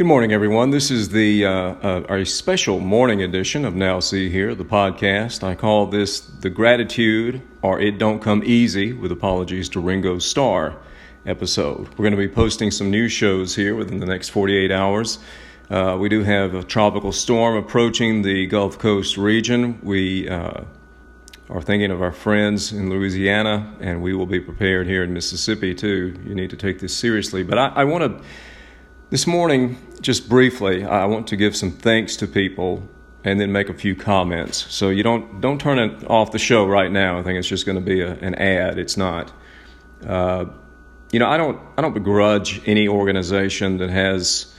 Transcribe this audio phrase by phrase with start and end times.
[0.00, 0.70] Good morning, everyone.
[0.70, 5.42] This is the uh, uh, our special morning edition of Now See Here, the podcast.
[5.42, 8.94] I call this the gratitude or it don't come easy.
[8.94, 10.74] With apologies to Ringo Starr
[11.26, 11.86] episode.
[11.90, 15.18] We're going to be posting some new shows here within the next 48 hours.
[15.68, 19.80] Uh, we do have a tropical storm approaching the Gulf Coast region.
[19.82, 20.62] We uh,
[21.50, 25.74] are thinking of our friends in Louisiana, and we will be prepared here in Mississippi
[25.74, 26.18] too.
[26.24, 27.42] You need to take this seriously.
[27.42, 28.24] But I, I want to
[29.10, 32.88] this morning, just briefly, I want to give some thanks to people
[33.24, 34.72] and then make a few comments.
[34.72, 37.18] So you don't don't turn it off the show right now.
[37.18, 38.78] I think it's just going to be a, an ad.
[38.78, 39.32] It's not.
[40.06, 40.46] Uh,
[41.12, 44.54] you know, I don't I don't begrudge any organization that has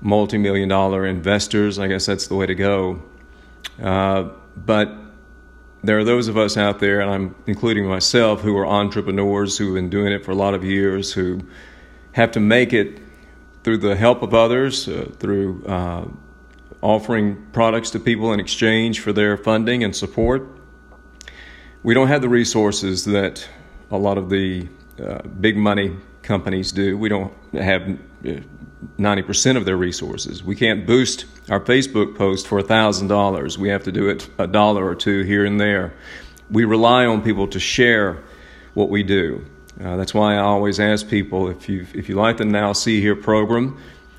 [0.00, 1.78] multi-million dollar investors.
[1.78, 3.02] I guess that's the way to go.
[3.82, 4.96] Uh, but
[5.82, 9.66] there are those of us out there, and I'm including myself, who are entrepreneurs who
[9.66, 11.40] have been doing it for a lot of years, who
[12.12, 13.00] have to make it
[13.66, 16.04] through the help of others, uh, through uh,
[16.82, 20.48] offering products to people in exchange for their funding and support.
[21.82, 23.44] We don't have the resources that
[23.90, 24.68] a lot of the
[25.02, 26.96] uh, big money companies do.
[26.96, 30.44] We don't have 90% uh, of their resources.
[30.44, 33.58] We can't boost our Facebook post for $1,000.
[33.58, 35.92] We have to do it a dollar or two here and there.
[36.52, 38.22] We rely on people to share
[38.74, 39.44] what we do.
[39.82, 43.00] Uh, that's why I always ask people if you if you like the Now See
[43.00, 43.78] Here program,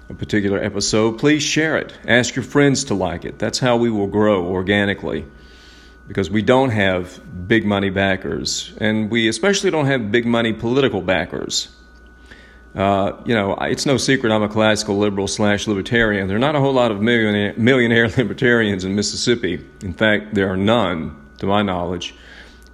[0.09, 1.94] a particular episode, please share it.
[2.08, 3.39] Ask your friends to like it.
[3.39, 5.25] That's how we will grow organically.
[6.08, 11.02] Because we don't have big money backers, and we especially don't have big money political
[11.02, 11.69] backers.
[12.75, 16.27] Uh, you know, it's no secret I'm a classical liberal slash libertarian.
[16.27, 19.66] There are not a whole lot of millionaire, millionaire libertarians in Mississippi.
[19.81, 22.14] In fact, there are none, to my knowledge.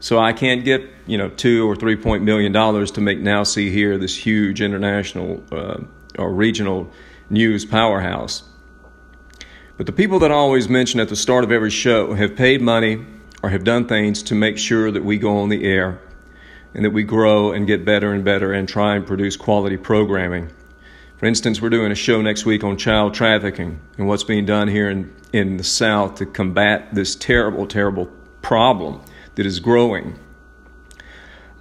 [0.04, 3.44] So I can't get you know two or three point million dollars to make Now
[3.44, 5.78] See Here this huge international uh,
[6.20, 6.92] or regional
[7.30, 8.44] news powerhouse.
[9.78, 12.62] But the people that I always mention at the start of every show have paid
[12.62, 13.06] money
[13.42, 16.02] or have done things to make sure that we go on the air
[16.74, 20.52] and that we grow and get better and better and try and produce quality programming.
[21.16, 24.68] For instance, we're doing a show next week on child trafficking and what's being done
[24.68, 28.09] here in, in the South to combat this terrible, terrible
[28.41, 29.02] problem
[29.36, 30.20] that is growing.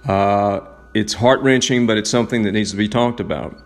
[0.07, 0.61] Uh,
[0.93, 3.57] it's heart wrenching, but it's something that needs to be talked about.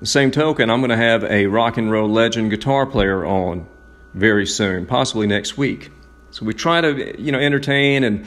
[0.00, 3.66] The same token, I'm going to have a rock and roll legend guitar player on
[4.14, 5.90] very soon, possibly next week.
[6.30, 8.26] So we try to, you know, entertain, and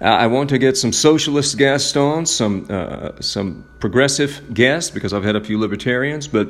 [0.00, 5.24] I want to get some socialist guests on, some uh, some progressive guests because I've
[5.24, 6.28] had a few libertarians.
[6.28, 6.48] But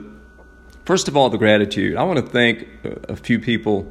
[0.85, 1.97] first of all, the gratitude.
[1.97, 3.91] I want to thank a few people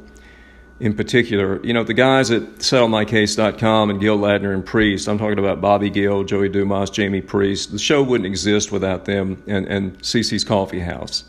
[0.79, 1.63] in particular.
[1.65, 5.89] You know, the guys at settlemycase.com and Gill Ladner and Priest, I'm talking about Bobby
[5.89, 7.71] Gill, Joey Dumas, Jamie Priest.
[7.71, 11.23] The show wouldn't exist without them and, and CC's Coffee House.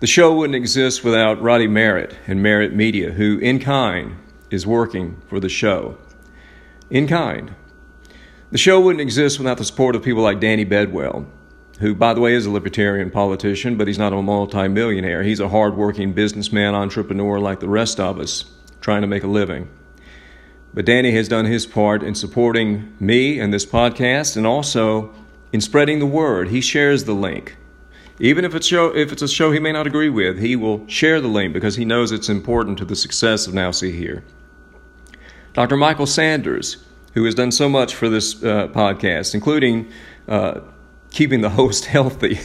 [0.00, 4.16] The show wouldn't exist without Roddy Merritt and Merritt Media, who in kind
[4.50, 5.96] is working for the show.
[6.90, 7.54] In kind.
[8.50, 11.26] The show wouldn't exist without the support of people like Danny Bedwell,
[11.80, 15.22] who, by the way, is a libertarian politician, but he's not a multimillionaire.
[15.22, 18.44] He's a hardworking businessman, entrepreneur like the rest of us
[18.88, 19.68] trying to make a living.
[20.72, 25.12] But Danny has done his part in supporting me and this podcast and also
[25.52, 26.48] in spreading the word.
[26.48, 27.58] He shares the link.
[28.18, 30.88] Even if it's, show, if it's a show he may not agree with, he will
[30.88, 34.24] share the link because he knows it's important to the success of Now See Here.
[35.52, 35.76] Dr.
[35.76, 36.78] Michael Sanders,
[37.12, 39.92] who has done so much for this uh, podcast, including
[40.28, 40.60] uh,
[41.10, 42.38] keeping the host healthy.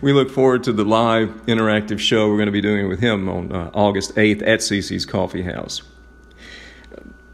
[0.00, 3.28] we look forward to the live interactive show we're going to be doing with him
[3.28, 5.82] on uh, August 8th at CC's Coffee House.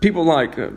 [0.00, 0.70] People like, uh,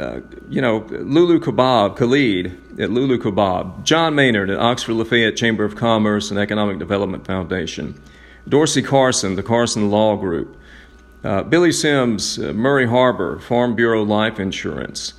[0.00, 5.64] uh, you know, Lulu Kebab, Khalid at Lulu Kebab, John Maynard at Oxford Lafayette Chamber
[5.64, 8.00] of Commerce and Economic Development Foundation,
[8.48, 10.56] Dorsey Carson, the Carson Law Group,
[11.24, 15.14] uh, Billy Sims, uh, Murray Harbor, Farm Bureau Life Insurance,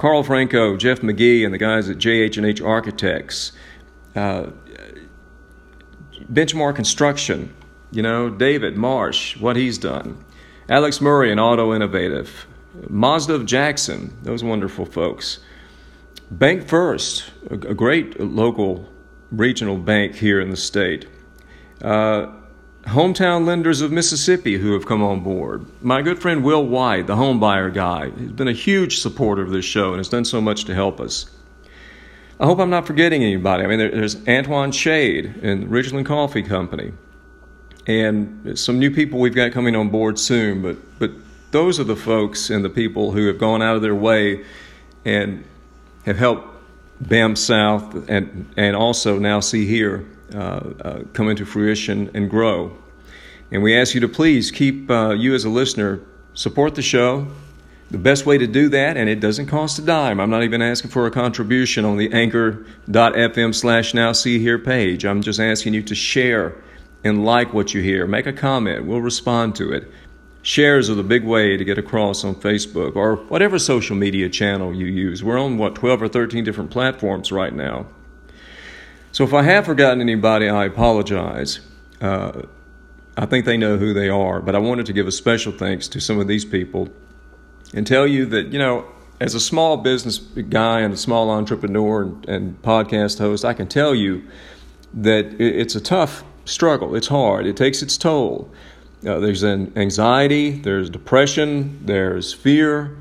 [0.00, 3.52] Carl Franco, Jeff McGee, and the guys at JH&H Architects,
[4.16, 4.46] uh,
[6.32, 7.54] Benchmark Construction,
[7.90, 10.24] you know, David Marsh, what he's done,
[10.70, 12.46] Alex Murray and Auto Innovative,
[12.88, 15.40] Mazda of Jackson, those wonderful folks.
[16.30, 18.88] Bank First, a, great local
[19.30, 21.06] regional bank here in the state.
[21.82, 22.28] Uh,
[22.84, 25.66] hometown lenders of Mississippi who have come on board.
[25.82, 29.64] My good friend Will White, the homebuyer guy, has been a huge supporter of this
[29.64, 31.30] show and has done so much to help us.
[32.38, 33.64] I hope I'm not forgetting anybody.
[33.64, 36.92] I mean, there's Antoine Shade and Ridgeland Coffee Company,
[37.86, 40.62] and some new people we've got coming on board soon.
[40.62, 41.10] But but
[41.50, 44.42] those are the folks and the people who have gone out of their way
[45.04, 45.44] and
[46.06, 46.48] have helped
[47.02, 52.76] BAM South and and also now see here come into fruition and grow.
[53.52, 56.00] And we ask you to please keep uh, you as a listener
[56.34, 57.26] support the show.
[57.90, 60.20] The best way to do that, and it doesn't cost a dime.
[60.20, 65.04] I'm not even asking for a contribution on the anchor.fm slash now see here page.
[65.04, 66.54] I'm just asking you to share
[67.02, 68.06] and like what you hear.
[68.06, 68.86] Make a comment.
[68.86, 69.90] We'll respond to it.
[70.42, 74.72] Shares are the big way to get across on Facebook or whatever social media channel
[74.72, 75.24] you use.
[75.24, 77.86] We're on, what, 12 or 13 different platforms right now.
[79.12, 81.60] So if I have forgotten anybody, I apologize.
[82.00, 82.42] Uh,
[83.16, 85.88] I think they know who they are, but I wanted to give a special thanks
[85.88, 86.88] to some of these people
[87.74, 88.86] and tell you that, you know,
[89.20, 93.68] as a small business guy and a small entrepreneur and, and podcast host, I can
[93.68, 94.26] tell you
[94.94, 96.94] that it's a tough struggle.
[96.94, 98.50] It's hard, it takes its toll.
[99.06, 102.96] Uh, there's an anxiety, there's depression, there's fear,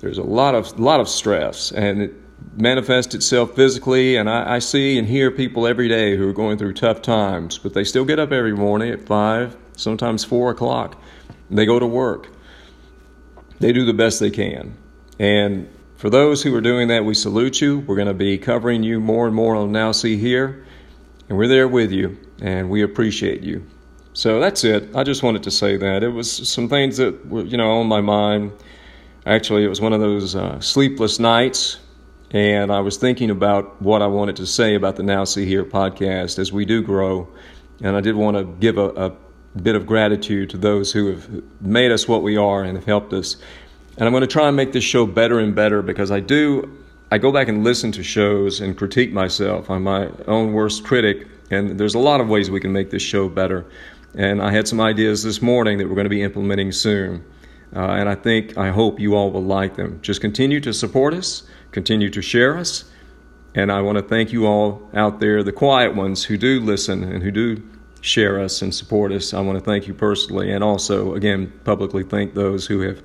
[0.00, 2.14] there's a lot of, lot of stress, and it
[2.56, 4.16] manifests itself physically.
[4.16, 7.58] And I, I see and hear people every day who are going through tough times,
[7.58, 11.00] but they still get up every morning at 5, sometimes 4 o'clock.
[11.50, 12.28] They go to work.
[13.60, 14.76] They do the best they can.
[15.18, 17.78] And for those who are doing that, we salute you.
[17.80, 20.66] We're going to be covering you more and more on Now See Here.
[21.28, 23.64] And we're there with you, and we appreciate you.
[24.14, 24.94] So that's it.
[24.94, 26.02] I just wanted to say that.
[26.02, 28.52] It was some things that were, you know, on my mind.
[29.24, 31.78] Actually, it was one of those uh, sleepless nights,
[32.32, 35.64] and I was thinking about what I wanted to say about the Now See Here
[35.64, 37.28] podcast as we do grow.
[37.82, 39.12] And I did want to give a, a
[39.60, 41.28] bit of gratitude to those who have
[41.60, 43.36] made us what we are and have helped us.
[43.98, 46.78] And I'm going to try and make this show better and better because I do.
[47.10, 49.68] I go back and listen to shows and critique myself.
[49.68, 53.02] I'm my own worst critic, and there's a lot of ways we can make this
[53.02, 53.66] show better.
[54.14, 57.22] And I had some ideas this morning that we're going to be implementing soon.
[57.74, 59.98] Uh, and I think, I hope you all will like them.
[60.02, 62.84] Just continue to support us, continue to share us.
[63.54, 67.04] And I want to thank you all out there, the quiet ones who do listen
[67.04, 67.62] and who do
[68.00, 69.32] share us and support us.
[69.32, 73.02] I want to thank you personally, and also, again, publicly thank those who have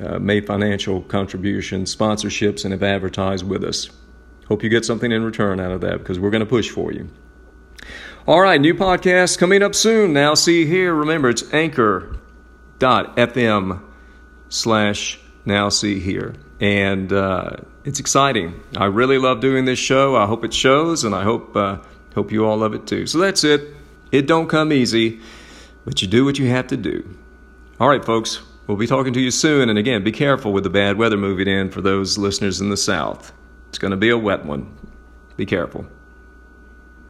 [0.00, 3.88] uh, made financial contributions, sponsorships, and have advertised with us.
[4.48, 6.92] Hope you get something in return out of that because we're going to push for
[6.92, 7.08] you.
[8.26, 10.12] All right, new podcast coming up soon.
[10.12, 10.92] Now, see here.
[10.94, 12.20] Remember, it's anchor.fm
[14.56, 16.34] slash now see here.
[16.60, 18.60] And uh, it's exciting.
[18.76, 20.16] I really love doing this show.
[20.16, 21.78] I hope it shows, and I hope uh,
[22.14, 23.06] hope you all love it too.
[23.06, 23.74] So that's it.
[24.10, 25.20] It don't come easy,
[25.84, 27.06] but you do what you have to do.
[27.78, 29.68] All right, folks, we'll be talking to you soon.
[29.68, 32.76] And again, be careful with the bad weather moving in for those listeners in the
[32.76, 33.32] South.
[33.68, 34.74] It's going to be a wet one.
[35.36, 35.86] Be careful.